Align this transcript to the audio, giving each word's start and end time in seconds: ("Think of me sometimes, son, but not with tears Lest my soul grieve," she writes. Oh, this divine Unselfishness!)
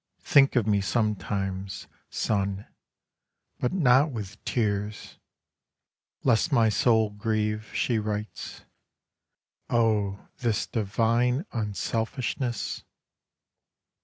("Think 0.23 0.55
of 0.55 0.65
me 0.65 0.81
sometimes, 0.81 1.85
son, 2.09 2.65
but 3.59 3.71
not 3.71 4.09
with 4.09 4.43
tears 4.45 5.19
Lest 6.23 6.51
my 6.51 6.69
soul 6.69 7.11
grieve," 7.11 7.69
she 7.71 7.99
writes. 7.99 8.65
Oh, 9.69 10.27
this 10.39 10.65
divine 10.65 11.45
Unselfishness!) 11.53 12.83